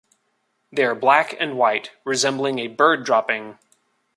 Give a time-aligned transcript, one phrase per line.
[0.71, 3.59] They are black and white, resembling a bird dropping.